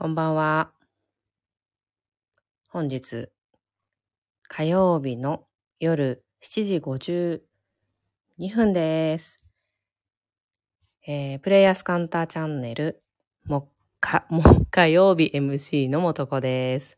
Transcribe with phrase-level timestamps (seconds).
[0.00, 0.72] こんばんは。
[2.70, 3.28] 本日、
[4.48, 5.44] 火曜日の
[5.78, 9.44] 夜7時52分です。
[11.06, 13.02] えー、プレイヤースカンターチャンネル、
[13.44, 13.68] もっ
[14.00, 16.96] か、もっか曜日 MC のもとこです。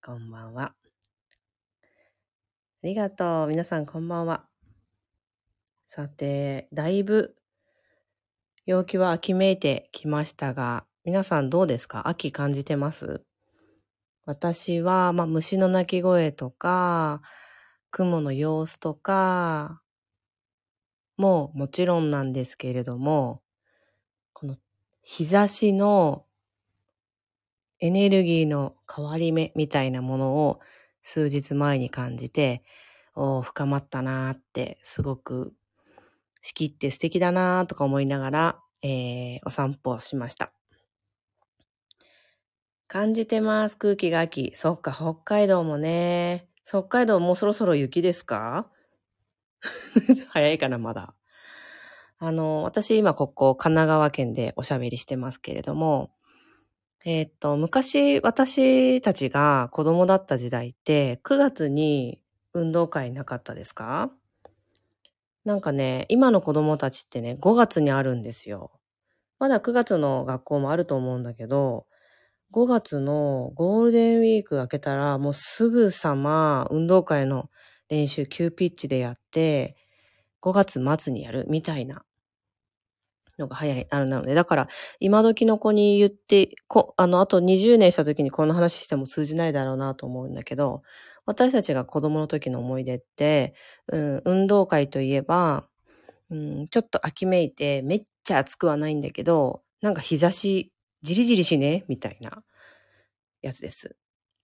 [0.00, 0.66] こんばんは。
[0.66, 0.74] あ
[2.84, 3.48] りがとう。
[3.48, 4.46] 皆さんこんばんは。
[5.84, 7.34] さて、だいぶ
[8.66, 12.06] 陽気は秋めいてきましたが、皆さんどうですか？
[12.06, 13.22] 秋感じてます？
[14.26, 17.22] 私は、まあ、虫の鳴き声とか、
[17.90, 19.80] 雲の様子とか、
[21.16, 23.40] ももちろんなんですけれども、
[24.34, 24.56] この
[25.02, 26.26] 日差しの
[27.80, 30.60] エネルギーの変わり目みたいなものを
[31.02, 32.62] 数日前に感じて、
[33.14, 35.54] お深まったなーって、すごく
[36.42, 40.52] 四季って素敵だなーとか思いながら、えーお散歩をしました。
[42.88, 43.76] 感じてます。
[43.76, 44.52] 空気が秋。
[44.56, 46.48] そっか、北海道もね。
[46.64, 48.66] 北海道もうそろそろ雪ですか？
[50.30, 51.14] 早いかな、まだ。
[52.18, 56.12] あの、私今ここ神奈川県でおしゃべりしてますけれども、
[57.04, 62.22] えーっと、昔私たちが子供だった時代って9月に
[62.54, 64.10] 運動会なかったですか？
[65.44, 68.72] なんかね、今の子供たちってね、5月にあるんですよ。
[69.38, 71.86] まだ9月の学校もあると思うんだけど、
[72.50, 77.50] 5月のゴールデンウィーク明けたら、もうすぐさま運動会の
[77.88, 79.76] 練習急ピッチでやって、
[80.40, 82.04] 5月末にやるみたいな
[83.38, 84.68] のが早い、あの、なので、だから、
[85.00, 90.82] 今時の子に言って、こ、あの、あと20年した時にこの話しても通じないだろうなと思うんだけど、
[91.26, 93.54] 私たちが子供の時の思い出って、
[93.88, 95.66] うん、運動会といえば、
[96.30, 100.72] うん、ちょっと秋めいて、めっちゃ暑くはないんだけど、なんか日差し、
[101.02, 102.42] じりじりしねみたいな
[103.42, 103.96] やつです。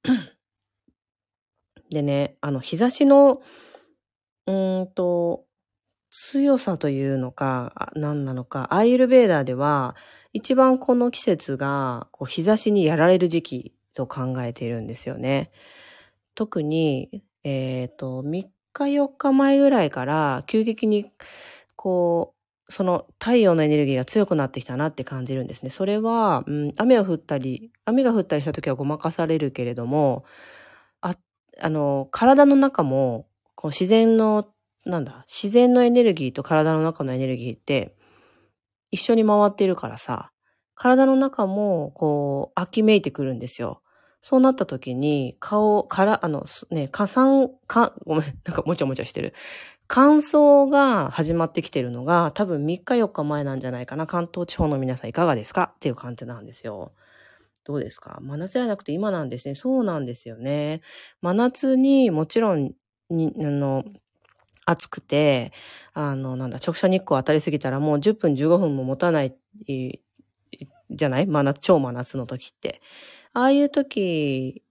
[1.90, 3.42] でね、あの、日差しの、
[4.46, 5.44] うんと、
[6.10, 9.96] 強さというのか、何なのか、アイルベーダーでは、
[10.32, 15.50] 一番この季節が、こう、日差しにやられる時期と考えているんですよね。
[16.34, 21.10] 特に、えっ、と、3日4日前ぐらいから、急激に、
[21.76, 22.33] こう、
[22.68, 25.70] その太陽のエネルギーが強くなってきたなって感じるんですね。
[25.70, 30.24] それは、うん、雨を降ったり、雨が降ったりした時はごまかされるけれども、
[31.02, 31.16] あ、
[31.60, 33.26] あの、体の中も、
[33.56, 34.48] こう自然の、
[34.86, 37.96] なんだ、自然のエネルギーと体の中のエネルギーって、
[38.90, 40.30] 一緒に回っているからさ、
[40.74, 43.82] 体の中も、こう、秋めいてくるんですよ。
[44.20, 49.34] そうなった時に、顔、から、あの、ね、火山、か、ごめん、なんかもちゃもちゃしてる。
[49.88, 54.06] 乾燥が始まってきてるのが多分3日4日前なんじゃないかな。
[54.06, 55.72] 関東地方の皆さんいかがですか？
[55.76, 56.92] っていう感じなんですよ。
[57.64, 58.18] どうですか？
[58.22, 59.54] 真夏じゃなくて今なんですね。
[59.54, 60.80] そうなんですよね。
[61.22, 62.72] 真夏にもちろん
[63.10, 63.84] に、あの、
[64.66, 65.52] 暑くて、
[65.94, 69.36] あの、なんだ、直射日光当たりすぎたらもう10分15分も持たない、
[70.90, 71.26] じゃない？
[71.28, 72.82] 真夏、超真夏の時って。
[73.34, 74.63] ああいう時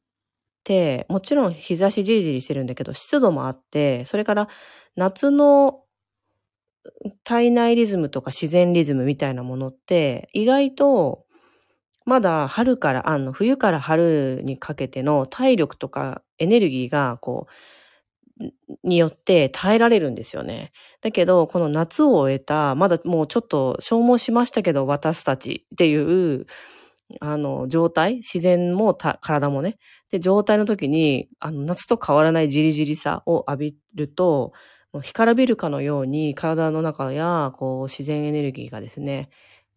[0.63, 4.47] て、もちろん日差しじりじりしてるんだけど、湿度もあって、それから
[4.95, 5.81] 夏の
[7.23, 11.25] 体内リズムとか自然リズムみたいなものって、意外と、
[12.05, 17.53] まだ春から、あの、冬から春にかけての体力とかエネルギーが、こう、
[18.83, 20.71] によって耐えられるんですよね。
[21.01, 25.95] だけど、この夏を終えた、まだもうちょっと消耗しましたけど、私たちってい
[26.35, 26.45] う、
[27.21, 29.77] あの、状態、自然も体もね。
[30.11, 34.53] で、状態の時に、あの、夏と変わらないじりじりさを浴びると、
[34.93, 39.29] もう干からびるかのように体の中や、こう、自然エネルギーがですね、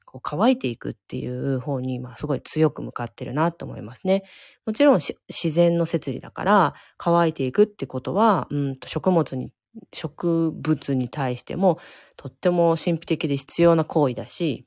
[0.04, 4.22] こう乾いていくっていう方に今すごい強く向かってるなと思いますね。
[4.64, 9.50] もちろん自然の摂理だから乾いていくってことは、うんと食物に、
[9.92, 11.78] 植物に対しても
[12.16, 14.64] とっても神秘的で必要な行為だし、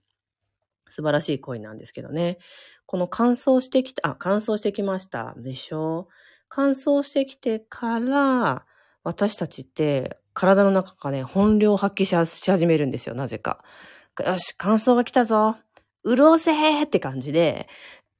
[0.89, 2.37] 素晴らしい行為なんですけどね。
[2.85, 5.33] この乾燥してきた、あ、乾燥してきました。
[5.37, 6.07] でしょ？
[6.47, 8.65] 乾燥してきてから、
[9.03, 13.63] 私たちって体の中がね、本領を発揮し始めるんですよ、なぜか。
[14.25, 15.55] よし、乾燥が来たぞ。
[16.05, 17.67] 潤せーって感じで、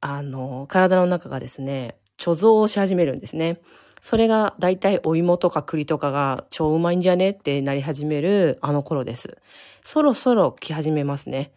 [0.01, 3.61] あの、体の中がですね、貯蔵をし始めるんですね。
[4.01, 7.31] それが大体お芋とか栗とかが超うまいんじゃね？
[7.31, 9.37] ってなり始めるあの頃です。
[9.83, 11.51] そろそろ来始めますね。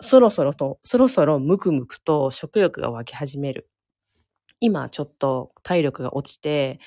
[0.00, 3.68] そろそろと、そろそろムクムクと食欲が湧き始める。
[4.60, 6.80] 今ちょっと体力が落ちて、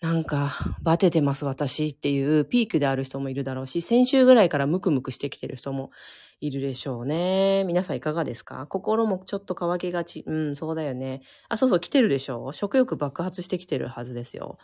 [0.00, 0.52] なんか、
[0.82, 5.92] バテてます私っていうピークである人もいるだろうし、先週ぐらいからムクムクしてきてる人も
[6.40, 7.62] いるでしょうね。
[7.62, 8.66] 皆さんいかがですか？
[8.66, 10.24] 心もちょっと乾きがち。
[10.26, 11.22] うん、そうだよね。
[11.48, 12.48] あ、そうそう、来てるでしょ？
[12.48, 14.58] う食欲爆発してきてるはずですよ。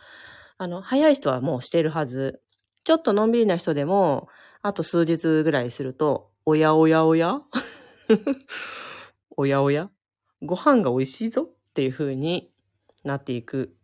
[0.57, 2.41] あの、早い人はもうしてるはず。
[2.83, 4.27] ちょっとのんびりな人でも、
[4.61, 7.39] あと数日ぐらいすると、おやおやおや？
[9.37, 9.89] おやおや
[10.41, 12.51] ご飯が美味しいぞっていう風に
[13.03, 13.75] なっていく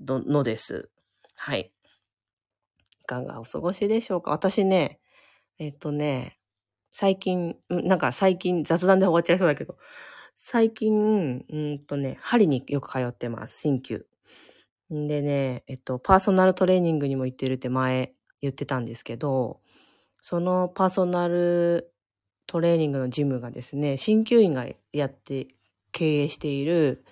[0.00, 0.90] のです。
[1.34, 1.72] はい。
[3.00, 4.30] いかがお過ごしでしょうか？
[4.30, 5.00] 私ね、
[5.58, 6.38] えっとね、
[6.90, 9.78] 最近、なんか最近雑談で終わっちゃいそうだけど、
[10.36, 13.68] 最近、うんとね、針によく通ってます。
[13.68, 14.06] 鍼灸。
[14.90, 19.60] でね、えっと、パーソナルトレーニングにも行ってるって前言ってたんですけど、
[20.20, 21.92] そのパーソナル
[22.46, 25.48] トレーニングのジムがですね、鍼灸院がやって
[25.92, 27.04] 経営している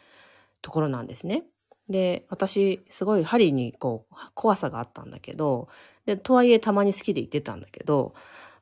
[0.62, 1.44] ところなんですね。
[1.88, 5.68] で、私、すごい針にこう、怖さがあったんだけど、
[6.06, 8.14] で、とはいえたまに好きで行ってたんだけど、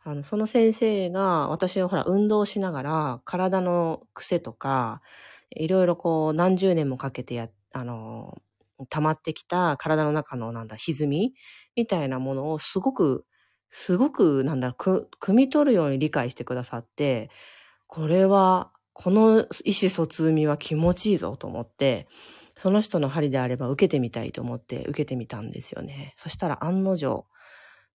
[0.05, 5.03] あの、その先生が私をほら、運動しながら、体の癖とか、
[5.51, 8.39] いろいろこう、何十年もかけてや、あの、
[8.91, 11.35] 溜まってきた体の中のなんだ、歪み
[11.77, 13.27] みたいなものをすごく、
[13.71, 17.31] すごくなんだろ、く、汲み取るように理解してくださって、
[17.87, 22.09] これは、この意思疎通味は気持ちいいぞと思って、
[22.57, 26.15] その人の針であれば受けてみたいと思って受けてみたんですよね。
[26.17, 27.27] そしたら案の定、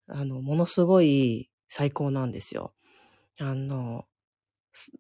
[0.09, 2.73] あの、ものすごい最高なんですよ。
[3.41, 4.05] あの、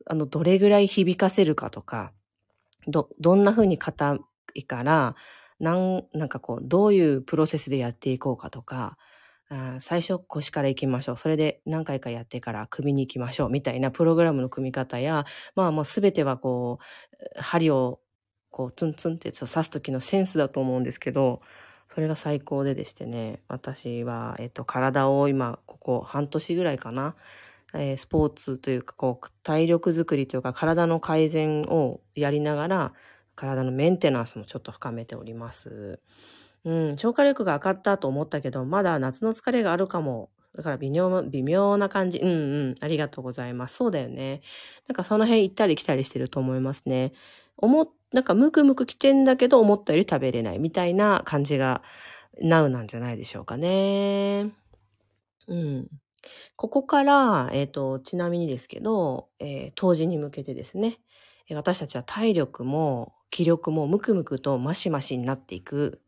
[0.06, 2.12] あの、どれぐらい響かせるかとか、
[2.88, 4.19] ど、どんな風に硬
[4.54, 5.14] いから、
[5.60, 8.96] なん、なんかこう、どういうプロセスでやっていこうかとか、
[9.81, 11.16] 最初腰から行きましょう。
[11.16, 13.50] それで何回かやってから首に行きましょう。
[13.50, 18.00] みたいなプログラムの組み方や、まあもうすべてはこう、針を
[18.52, 21.40] こう、ツンツンって刺す時のセンスだと思うんですけど、
[21.93, 27.16] それが最高ででしてね、私は、えっと、体を今、ここ半年ぐらいかな、
[27.75, 32.93] えー、スポーツというか、こう、体力づくりというか、体の改善をやりながら、
[33.34, 35.98] 体のメンテナンスもちょっと深めております。
[36.64, 40.30] うん、消化力が上がったと思ったけど、まだ夏の疲れがあるかも。
[40.56, 42.18] だから微妙、微妙な感じ。
[42.18, 42.32] うんう
[42.72, 42.74] ん。
[42.80, 43.76] ありがとうございます。
[43.76, 44.42] そうだよね。
[44.86, 47.12] なんかその辺行ったり来たりしてると思いますね。
[47.56, 51.82] 思っなんかムクムク来てんだけど思ったより食べれないみたいな感じが
[52.40, 54.52] ナウなんじゃないでしょうかね。
[55.48, 55.88] うん。
[56.56, 61.00] ここから、えっ、ー、と、ちなみにですけど、えー、当時に向けてですね、
[61.50, 66.00] 私たちは体力も気力もムクムクとマシマシになっていく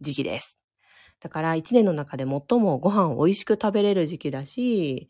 [0.00, 0.58] 時期です。
[1.20, 5.08] だから一年の中で最もご飯を美味しく食べれる時期だし、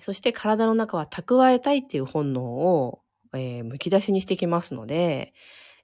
[0.00, 3.02] そして体の中は蓄えたいっていう本能を、
[3.34, 5.34] えー、むき出しにしてきますので、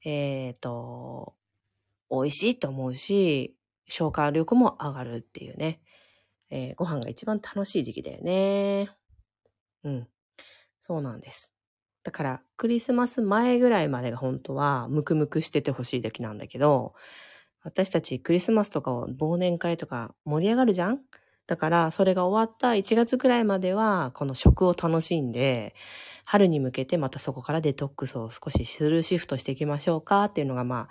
[0.04, 1.34] えっ、ー、と、
[2.10, 3.56] 美味しいと思うし、
[3.88, 5.80] 消化力も上がるっていうね。
[6.48, 8.90] えー、ご飯が一番楽しい時期だよね。
[9.84, 10.08] うん。
[10.80, 11.50] そうなんです。
[12.04, 16.94] だから、クリスマス前ぐらいまでが本当は、ムクムクしててほしい時なんだけど、
[17.66, 21.00] 私たちクリスマスとかを忘年会とか盛り上がるじゃん？
[21.48, 25.74] だから、それが終わった1月くらいまでは、この食を楽しんで、
[26.24, 30.24] 春に向けてまたそこからデトックスを少しするシフトしていきましょうか？
[30.24, 30.88] っていうのが、ま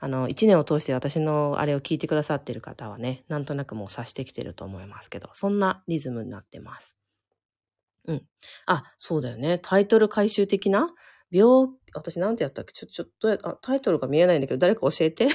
[0.00, 6.96] あ、あの、一年を通して私のあれを聞いてくださってる方はね、なんとなくもう察してきてると思いますけど、そんなリズムになってます。
[8.06, 8.22] うん。
[8.66, 9.58] あ、そうだよね。
[9.62, 10.88] タイトル回収的な？
[11.30, 12.72] 病、私なんてやったっけ？
[12.72, 15.28] ちょ、ちょっと、あ、タイトルが見えないんだけど、誰か教えて。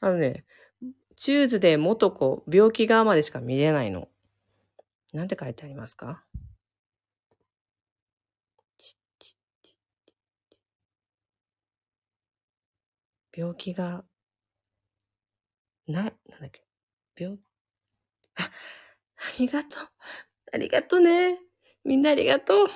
[0.00, 0.44] あのね、
[1.16, 4.08] チューズで元子、病気側までしか見れないの。
[5.12, 6.24] なんて書いてありますか？
[13.36, 14.04] 病気が、
[15.88, 16.64] な、なんだっけ、
[17.16, 17.36] 病、
[18.36, 18.50] あ、あ
[19.38, 19.88] りがとう。
[20.52, 21.40] ありがとうね。
[21.84, 22.68] みんなありがとう。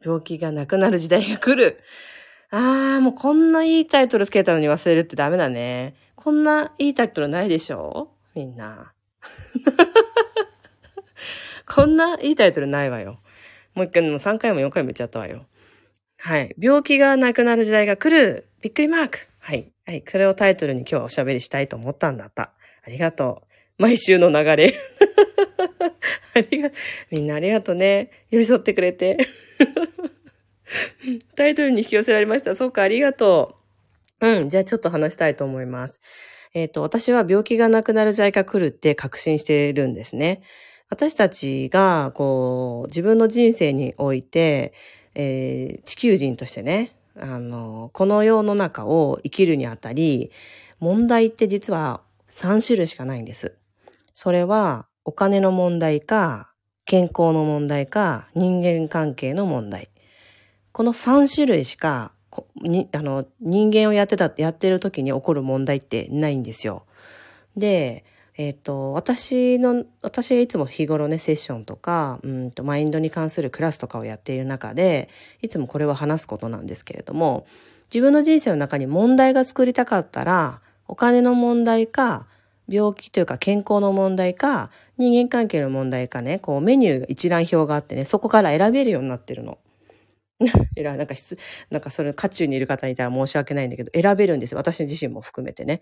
[0.00, 1.82] 病気がなくなる時代が来る。
[2.50, 5.94] ああ、もうこんないいタイトルつけたのに忘れるってダメだね。
[6.14, 8.10] こんないいタイトルないでしょ？
[8.34, 8.92] みんな。
[11.66, 13.20] こんないいタイトルないわよ。
[13.74, 15.46] もう一回もう3回も4回も言っちゃったわよ。
[16.18, 16.54] はい。
[16.58, 18.48] 病気がなくなる時代が来る。
[18.62, 19.18] びっくりマーク。
[19.38, 19.70] はい。
[19.86, 20.02] はい。
[20.06, 22.52] それをタイトルに今日はおしゃべりしたいと思ったんだった。
[22.84, 23.42] ありがと
[23.78, 23.82] う。
[23.82, 24.74] 毎週の流れ。
[26.34, 26.70] ありが、
[27.10, 28.10] みんなありがとうね。
[28.30, 29.18] 寄り添ってくれて。
[31.36, 32.54] タイトルに引き寄せられました。
[32.54, 33.56] そうか、ありがと
[34.20, 34.26] う。
[34.26, 34.48] うん。
[34.48, 36.00] じゃあちょっと話したいと思います。
[36.54, 40.42] えっ、ー、と、私は病気がなくなる時代が来るって確信してるんですね。
[40.90, 44.72] 私たちが、こう、自分の人生において、
[45.14, 50.30] えー、地球人としてね、あの、この世の中を生きるにあたり、
[50.80, 53.56] 問題って実は3種類しかないんです。
[54.14, 56.52] それは、お金の問題か、
[56.84, 59.88] 健康の問題か、人間関係の問題。
[60.78, 62.12] この3種類しか、
[62.62, 66.84] にあの人間をやってた、やってる時に起こる問題ってないんですよ。
[67.56, 68.04] で、
[68.36, 75.08] えっ、ー、と、私の、私がいつも日頃ね、セッションとか、うんと、マインドに関するクラスとかをやっている中で、
[75.42, 77.44] いつもこれは話すことなんですけれども、
[77.92, 82.28] 自分の人生の中に問題が作りたかったら、お金の問題か、
[82.68, 89.58] 病気というか健康の問題か、人間関係の問題かね、こうメニュー一覧表があってね、そこから選べるようになってるの。
[90.76, 91.36] えら、なんか質、
[91.70, 94.58] なんかそれ、渦中にいる方いたら申し訳ないんだけど、選べるんですよ。
[94.58, 95.80] 私自身も含めてね。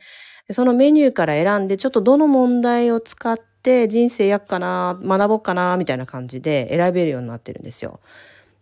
[0.50, 8.00] そのメニューから選んで、ちょっとどの問題を使って人生やっかな、学ぼうかな、みたいな感じで選べるようになってるんですよ。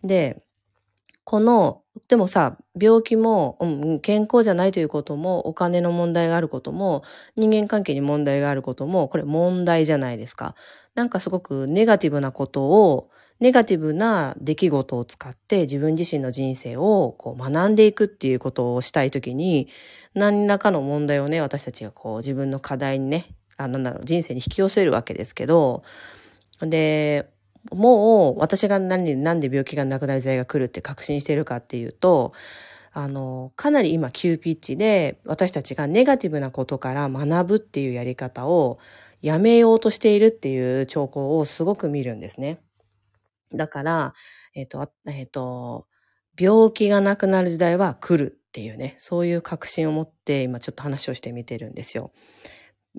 [0.05, 0.43] で、
[1.25, 7.03] この、でもさ、病気も、うん、健康じゃないということも、お金の問題があることも、
[7.37, 10.55] 人間関係に問題があることも、これ問題じゃないですか。
[10.95, 13.11] なんかすごくネガティブなことを、
[13.41, 19.69] ネガティブな出来事を使って自分自身の人生をこう学んでいくっていうことをしたいときに、
[20.15, 23.27] 何らかの問題をね、私たちがこう自分の課題にね、
[23.57, 25.83] あなんだろう、人生に引き寄せるわけですけど、
[26.61, 27.29] で、
[27.73, 32.33] もう私が何なんで病気がなくなる時代が来るって確信してるかっていうと、
[32.93, 38.79] あの、かなり今急ピッチで私たちがネガティブなことから学ぶっていうやり方を
[39.21, 42.61] やめようとしているっていう兆候をすごく見るんですね。
[43.57, 44.15] だから、
[44.55, 45.87] えっ、ー、と、えっ、ー、と、
[46.39, 52.13] 病気がなくなる時代は来るっていうね、そういう確信を持って今ちょっと話をしてみてるんですよ。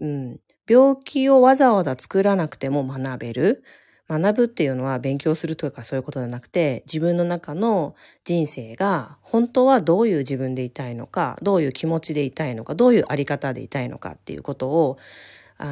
[0.01, 0.39] うん。
[0.67, 3.63] 病気をわざわざ作らなくても学べる。
[4.07, 14.97] 学ぶっていうのは勉強するというかそういうことじゃなくて、自分の中の人生が本当はどういう自分でいたいのか、どういう気持ちでいたいのか、どういうあり方でいたいのかっていうことを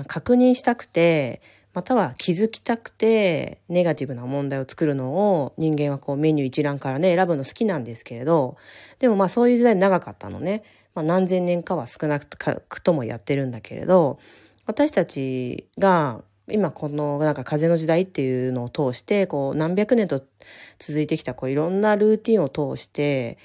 [0.08, 1.42] 確認したくて、
[1.74, 8.58] または気づきたくてネガティブな問題を作るのを人間はこうメニュー一覧からね選ぶの好きなんですけれど、
[9.00, 10.64] でもまあそういう時代長かったのね。
[10.94, 14.20] まあ何千年かは少なくともやってるんだけれど、
[14.66, 20.22] 私たちが今このなんか風の時代っていうのを通してこう何百年と
[20.78, 23.38] 続いてきたこういろんなルーティンを通して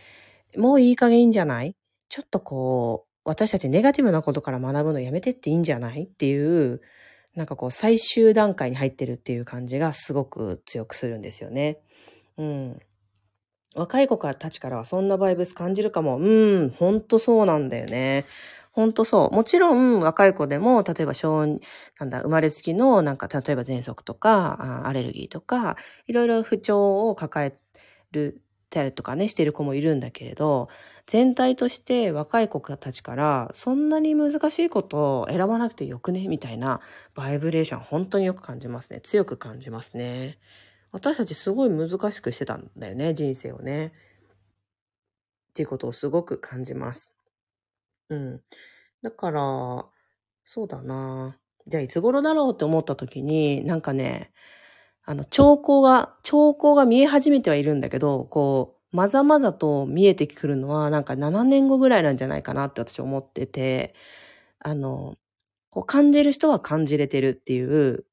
[0.56, 1.74] もういい加減いいんじゃない？
[2.10, 6.02] ちょっとこう私たちネガティブなことから学ぶのやめてっていいんじゃない？
[6.04, 6.80] っていう
[7.38, 11.78] なんかこう最終段階に入ってるっていう感じがすごく強くするんですよね。
[12.36, 12.80] うん。
[13.76, 16.18] 若い子たちからはそんなバイブス感じるかも。
[16.18, 18.26] うん、ほんとそうなんだよね。
[18.72, 19.34] ほんとそう。
[19.34, 25.76] もちろん、若い子でも、例えば、小、なんだ、生まれつきの、なんか、例えば、喘息とか、アレルギーとか、
[26.06, 27.56] いろいろ不調を抱え
[28.12, 28.40] る、
[28.70, 30.68] たりとかね、してる子もいるんだけれど、
[31.06, 36.80] 全体として若い子たちから、そんなに難しいことを選ばなくてよくね、みたいな、
[37.14, 39.00] バイブレーション、本当によく感じますね。
[39.00, 40.38] 強く感じますね。
[40.92, 43.92] 私たちすごい難しくしてたんだよね、人生をね。
[45.50, 47.10] っていうことをすごく感じます。
[48.10, 48.42] うん。
[49.02, 49.86] だから、
[50.44, 51.38] そうだな。
[51.66, 54.32] じゃあいつ頃だろうって思った時に、なんかね、
[55.08, 63.94] あの、兆候が、兆候が見え始めてはいるんだけど、こう、まざまざと見えてくるのは、なんか7年後ぐらいなんじゃないかなって私思ってて、
[64.60, 65.16] あの、
[65.70, 68.06] こう感じる人は感じれてるっていう、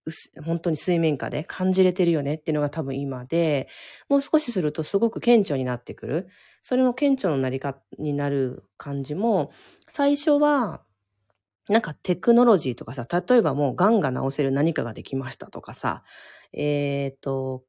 [0.45, 3.67] 本当に水面下で感じれてるよねっていうのが多分今で、
[4.09, 6.29] もう少しするとすごく顕著になってくる。
[6.61, 9.51] それも顕著のなりか、になる感じも、
[9.87, 10.83] 最初は、
[11.69, 16.03] なんかテクノロジーとかさ、例えばもう癌が治せる何かができましたとかさ、
[16.53, 17.63] えっ、ー、と、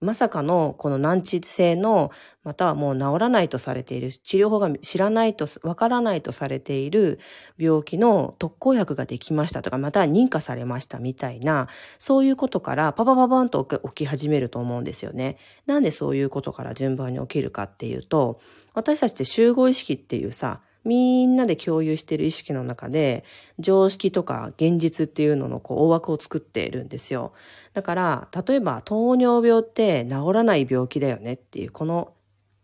[0.00, 2.10] まさかのこの難治性の、
[2.42, 7.18] またはもう治らないとされている、治療法が知らないと、わからないとされている
[7.58, 15.36] 病気の特効薬ができましたとか、または認可されましたみたいな、そういうことからパパパパンと起き始めると思うんですよね。
[15.66, 18.40] なんでそういうことから順番に起きるかっていうと、
[18.72, 23.24] 私たちって集合意識っていうさ、みんなで共有している意識の中で、
[23.58, 27.32] 常識とか現実っていうののこう大枠を作っているんですよ。
[27.74, 32.14] だから、例えば糖尿病って治らない病気だよねっていう、この、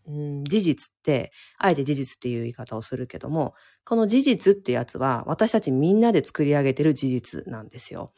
[0.08, 3.54] うん、事実って、あえて事実っていう言い方をするけども、
[3.84, 8.12] この事実ってやつは私たちみんなで作り上げてる事実なんですよ。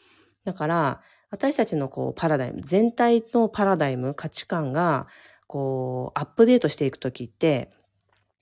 [0.44, 1.00] だから、
[1.30, 5.08] 私たちのこうパラダイム、全体のパラダイム、価値観が、
[5.46, 7.70] こう、アップデートしていくときって、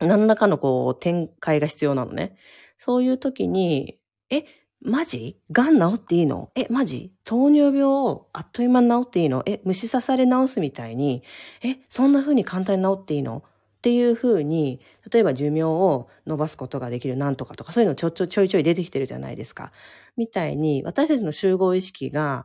[0.00, 2.36] 何らかのこう展開が必要なのね。
[2.78, 3.98] そういう時に、
[4.30, 4.44] え、
[4.82, 5.40] マジ？
[5.50, 6.50] 癌治っていいの？
[6.54, 7.12] え、マジ？
[7.24, 9.42] 糖尿病をあっという間に治っていいの？
[9.46, 11.22] え、虫刺され治すみたいに、
[11.62, 13.38] え、そんな風に簡単に治っていいの？
[13.46, 14.80] っっていう風に、
[15.12, 19.70] 例えば寿命を伸ばすことができるなんとかとか、そういうのちょちょちょいちょい出てきてるじゃないですか。
[20.16, 22.44] みたいに、私たちの集合意識が、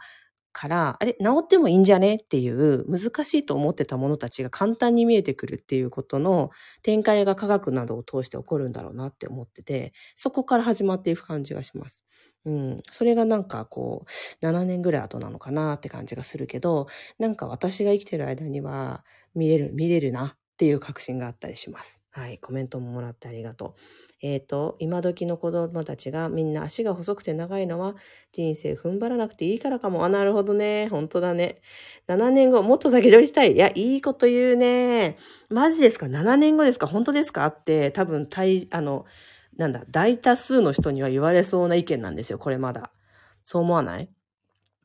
[0.51, 2.15] から、あれ、治ってもいいんじゃね？
[2.15, 6.49] っていう難しいと思ってたものたちが簡単に見えてくるっていうことの
[6.83, 12.03] 展開が科学などを通して起こるんだろうなって思ってて、そこから始まっていく感じがします。
[12.45, 12.77] うん。
[12.91, 14.05] それがなんかこ
[14.41, 16.87] う、7年ぐらい後なのかなって感じがするけど、
[17.19, 19.03] なんか私が生きてる間には
[19.35, 22.01] 見れる、見れるなっていう確信があったりします。
[22.11, 22.39] はい。
[22.39, 24.10] コメントももらってありがとう。
[24.23, 27.95] えっ、ー、と、今時の子供たちがみんな足が細くて長いのは
[28.31, 30.05] 人生踏ん張らなくていいからかも。
[30.05, 30.87] あ、なるほどね。
[30.89, 31.61] 本当だね。
[32.07, 33.53] 7年後、もっと先取りしたい。
[33.53, 35.17] いや、いいこと言うね。
[35.49, 36.85] マジですか ?7 年後ですか？
[36.85, 37.45] 本当ですか？
[37.47, 39.05] って多分、大、あの、
[39.57, 42.37] なんだ、大多数の人には言われそうな意見なんですよ。
[42.37, 42.91] これまだ。
[43.43, 44.09] そう思わない？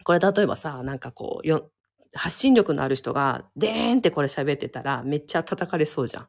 [0.05, 1.71] これ例えばさ、なんかこう、よ、
[2.15, 6.29] 発信力のある人が、でーんってこれ喋ってたら、めっちゃ叩かれそうじゃん。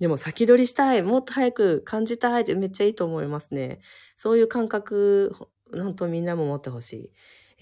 [0.00, 3.80] でも先取りしたい、もっと早く感じたいってめっちゃいいと思いますね。
[4.16, 5.32] そういう感覚、
[5.72, 7.12] 本当みんなも持ってほしい。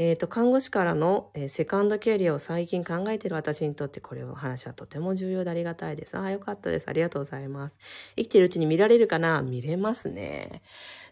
[0.00, 6.16] えっ、ー、と、看護師からの、えー、セカンドキャリアを最近考えてる私にとってこれを話はとても重要でありがたいです。
[6.16, 6.88] ああ、よかったです。
[6.88, 7.74] ありがとうございます。
[8.16, 9.42] 生きてるうちに見られるかな？
[9.42, 10.62] 見れますね。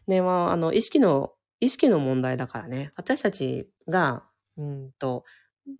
[0.06, 2.92] ね、まあ、あの、意識の、意識の問題だからね。
[2.94, 4.22] 私たちが、
[4.56, 5.24] うんと、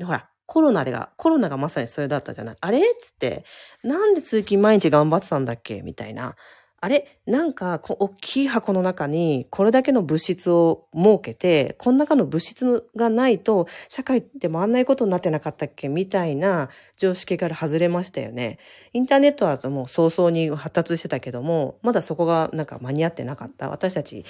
[0.02, 2.56] ほら、コロナでが、コロナがまさにそれだったじゃない。
[2.60, 2.80] あれ？
[3.00, 3.44] つって、
[3.82, 5.82] なんで通勤毎日頑張ってたんだっけ？
[5.82, 6.36] みたいな。
[6.78, 7.18] あれ？
[7.26, 15.88] なんか、大きい箱の中にこれだけの物質を設けて、この中の物質がないと社会って回んないことになってなかったっけ？
[15.88, 18.58] みたいな常識から外れましたよね。
[18.92, 23.70] インターネットはもう早々に発達してたけども、まだそこがなんか間に合ってなかった。
[23.70, 24.24] 私たち、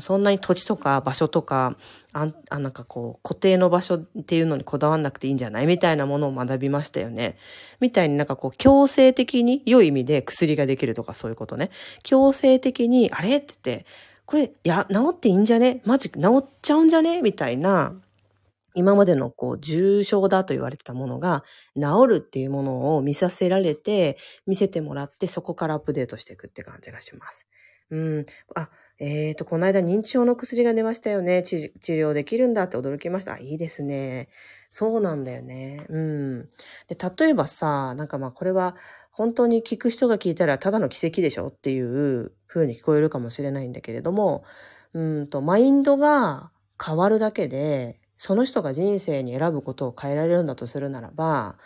[0.00, 1.76] そんなに土地とか場所とか、
[2.12, 7.36] ああなんかこう固定の場所っていうのにこだわんなくていいんじゃないみたいなものを学びましたよね。
[7.80, 11.70] みたいになんかこう強制的に良い意味で薬ができるとかそういうことね。
[12.02, 13.36] 強制的に、あれ？
[13.36, 13.86] って言って、
[14.26, 15.82] これ、いや、治っていいんじゃね？
[15.84, 17.22] マジ治っちゃうんじゃね？
[17.22, 17.94] みたいな、
[18.74, 21.44] 今までのこう重症だと言われてたものが
[21.74, 27.46] 治るっていうものを見させられて、見せてもらってそこからアップデートしていくって感じがします。
[27.90, 28.26] うん。
[28.54, 31.42] あ、えっ、ー、と、この間認知症の薬が出ましたよね。
[31.42, 33.38] 治療できるんだって驚きました。
[33.38, 34.28] いいですね。
[34.70, 35.86] そうなんだよね。
[35.88, 36.42] うん。
[36.88, 38.76] で、例えばさ、なんかまあこれは
[39.10, 44.44] 本当に聞く人が聞いたらただの奇跡でしょっていう風に聞こえるかもしれないんだけれども、
[44.92, 46.50] うんと、マインドが
[46.82, 51.56] 変わるだけで、その人が人生に選ぶことを変えられるんだとするならば、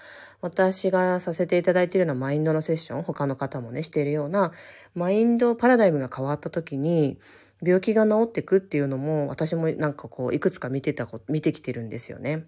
[0.45, 4.53] 私がさせていただいているようなマインドのセッション、他の方もね、しているような、
[4.95, 7.19] マインドパラダイムが変わった時に、
[7.63, 12.45] 病気が治っていくっていうのも、私もなんかこう、いくつか見てたこと見てきてるんですよね。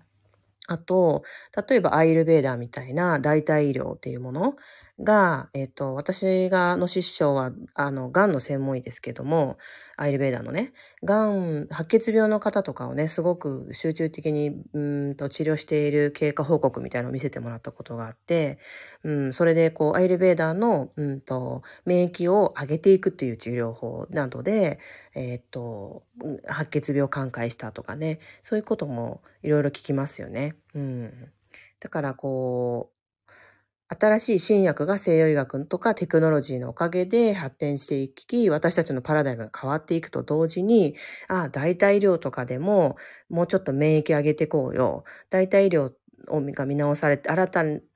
[0.69, 1.23] あと、
[1.69, 4.57] 例えばアイルベーダーみたいな代替医療っていうもの
[5.03, 9.57] が、えっ、と、私がの師匠は、あの、癌の専門医ですけども、
[9.99, 14.81] アイルベーダーのね、癌、白血病の方とかをね、すごく集中的に、う
[15.11, 18.59] んと治療している経過報告みたいなのを見せてもらったことがあって、
[19.05, 24.79] うん、それで、こう、アイルベーダーの、うんと、免疫を上げていくっていう治療法などで、
[25.15, 26.03] えっ、と、
[26.47, 30.57] 白血病寛解したとかね、そういうこともいろいろ聞きますよね。
[30.75, 31.33] うん。
[31.81, 32.96] だから、こう、
[33.88, 40.96] 新しい新薬が西洋医学とかテクノロジーのおかげで発展していき、私たちのパラダイムが変わっていくと同時に、
[41.29, 42.96] ああ、代替医療とかでも、
[43.29, 45.05] もうちょっと免疫上げていこうよ。
[45.31, 45.92] 代替医療
[46.29, 47.49] が見直されて、改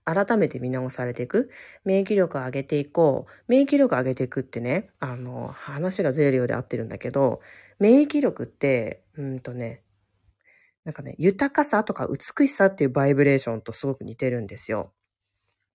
[0.05, 1.51] 改めて見直されていく。
[1.85, 3.45] 免疫力を上げていこう。
[3.49, 7.41] 免疫力を上げていくってね、あの、話がずれるようで合ってるんだけど、
[7.81, 9.83] 免疫力って、うんとね、
[10.85, 14.93] なんかね、豊かさとか美しさっていうバイブレーションとすごく似てるんですよ。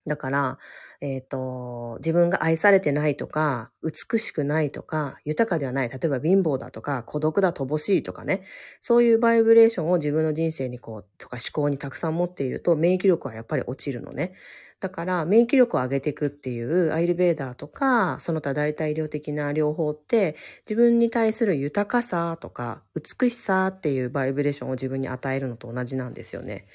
[0.06, 0.58] だから、
[1.00, 8.42] えっ、ー、と、自分が愛されてないとか、美しくないとか、豊かではない、例えば貧乏だとか、孤独だ、乏しいとかね、
[8.80, 14.34] そういうバイブレーションを自分の人生にこう、とか思考にたくさん持っていると、免疫力はやっぱり落ちるのね。
[14.78, 20.36] だから、免疫力を上げていくっていうアイルベーダーとか、その他代替医療的な療法って、
[20.68, 26.66] 自分に対する豊かさとか、美しさっていうバイブレーションを自分に与えるのと同じなんですよね。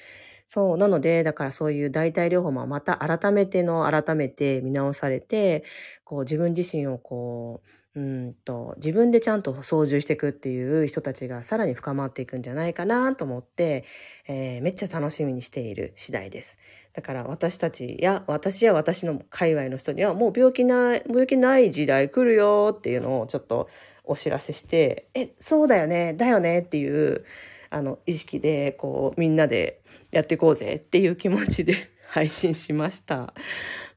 [0.54, 0.76] そう。
[0.76, 5.64] なので、だからそういう代替療法もまた改めての改めて見直されて、
[6.04, 7.62] こう自分自身をこ
[7.96, 13.86] う、うんと、自分でちゃんと操縦していくっていう人たちがさらに深まっていくんじゃないかなと思って、
[14.28, 16.58] えー、めっちゃ楽しみにしている次第です。
[16.92, 23.70] だから私たちや、私や私の界隈の人にはもう病気ない、病気ない時代来るよっていうのをちょっと
[24.04, 27.24] お知らせして、え、そうだよね、だよねっていう、
[27.70, 29.81] あの、意識で、こう、みんなで
[30.12, 31.74] やっていこうぜっていう気持ちで
[32.08, 33.34] 配信しました。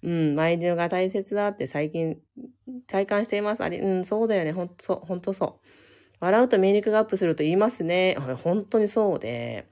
[0.01, 2.17] うん、マインドが大切だって最近
[2.87, 3.63] 体感しています。
[3.63, 4.51] あれ、うん、そうだよね。
[4.53, 5.67] ほんとそう、ほんとそう。
[6.19, 8.15] 笑うと免疫がアップすると言いますね。
[8.43, 9.67] 本当にそうで、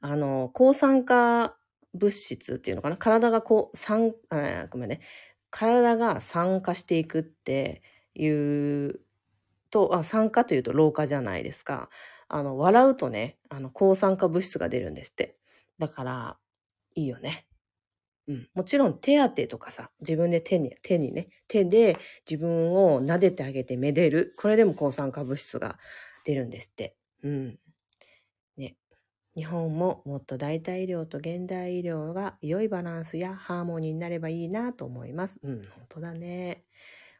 [0.00, 1.56] あの、抗酸化
[1.94, 2.96] 物質っていうのかな？
[2.96, 5.00] 体がこう、酸、あごめんね。
[5.50, 7.82] 体が酸化していくって
[8.14, 9.00] いう
[9.70, 11.88] と、あ酸化というと老化じゃないですか。
[12.28, 15.36] あの、笑うとね、あの、抗酸化物質が出るんですって。
[15.78, 16.38] だから、
[16.94, 17.46] いいよね。
[18.28, 18.48] うん。
[18.54, 21.98] もちろん手当てとかさ、自分で手に、手にね、手で
[22.30, 24.34] 自分を撫でてあげてめでる。
[24.38, 25.78] これでも抗酸化物質が
[26.24, 26.96] 出るんですって。
[27.22, 27.58] うん。
[28.56, 28.76] ね。
[29.36, 35.40] 日本ももっと代替医療と現代医療が良いバランスやハーモニーになればいいなと思います。
[35.42, 36.64] うん、本当だね。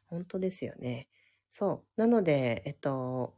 [0.06, 1.08] 本当ですよね。
[1.52, 2.00] そう。
[2.00, 3.34] なので、えっと、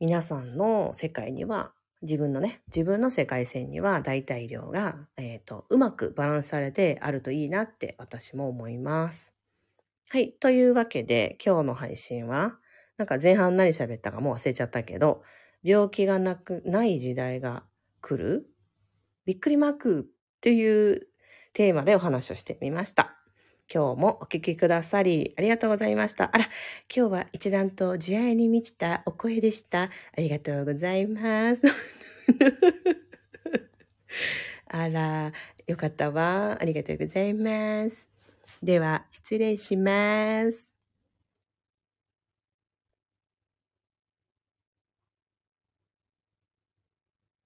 [0.00, 9.34] 皆さんの世界には自分のね、自分の世界線には代替量が、えっ、ー、と、うまくバランスされてあるといいなって私も思います。
[10.08, 10.32] はい。
[10.32, 12.56] というわけで、今日の配信は、
[12.96, 15.22] なんか前半何喋ったかもう忘れちゃったけど、
[15.62, 17.64] 病気がなく、ない時代が
[18.00, 18.46] 来る
[19.26, 20.04] びっくりマークっ
[20.40, 21.08] ていう
[21.52, 23.19] テーマでお話をしてみました。
[23.72, 26.34] 今日もお聴きくださりありがとうございました。
[26.34, 26.48] あら、
[26.94, 29.82] 今日は一段と慈愛に満ちたお声でした。
[29.82, 31.62] ありがとうございます。
[34.66, 35.32] あら、
[35.68, 36.58] よかったわ。
[36.60, 38.08] ありがとうございます。
[38.60, 40.69] では、失礼します。